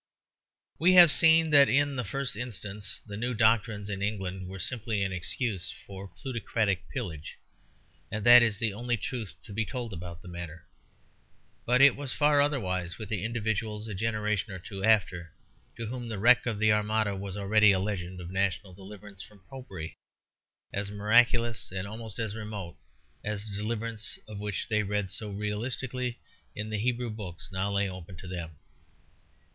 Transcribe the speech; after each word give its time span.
We 0.79 0.93
have 0.95 1.11
seen 1.11 1.51
that 1.51 1.69
in 1.69 1.95
the 1.95 2.03
first 2.03 2.35
instance 2.35 3.01
the 3.05 3.15
new 3.15 3.35
doctrines 3.35 3.87
in 3.87 4.01
England 4.01 4.47
were 4.47 4.57
simply 4.57 5.03
an 5.03 5.11
excuse 5.13 5.69
for 5.85 6.05
a 6.05 6.07
plutocratic 6.07 6.89
pillage, 6.89 7.37
and 8.11 8.25
that 8.25 8.41
is 8.41 8.57
the 8.57 8.73
only 8.73 8.97
truth 8.97 9.35
to 9.43 9.53
be 9.53 9.63
told 9.63 9.93
about 9.93 10.23
the 10.23 10.27
matter. 10.27 10.65
But 11.67 11.81
it 11.83 11.95
was 11.95 12.13
far 12.13 12.41
otherwise 12.41 12.97
with 12.97 13.09
the 13.09 13.23
individuals 13.23 13.87
a 13.87 13.93
generation 13.93 14.51
or 14.51 14.57
two 14.57 14.83
after, 14.83 15.33
to 15.75 15.85
whom 15.85 16.07
the 16.07 16.17
wreck 16.17 16.47
of 16.47 16.57
the 16.57 16.71
Armada 16.71 17.15
was 17.15 17.37
already 17.37 17.71
a 17.71 17.77
legend 17.77 18.19
of 18.19 18.31
national 18.31 18.73
deliverance 18.73 19.21
from 19.21 19.43
Popery, 19.51 19.97
as 20.73 20.89
miraculous 20.89 21.71
and 21.71 21.87
almost 21.87 22.17
as 22.17 22.33
remote 22.33 22.75
as 23.23 23.45
the 23.45 23.55
deliverances 23.57 24.17
of 24.27 24.39
which 24.39 24.67
they 24.67 24.81
read 24.81 25.11
so 25.11 25.29
realistically 25.29 26.17
in 26.55 26.71
the 26.71 26.79
Hebrew 26.79 27.11
Books 27.11 27.51
now 27.51 27.71
laid 27.71 27.89
open 27.89 28.17
to 28.17 28.27
them. 28.27 28.57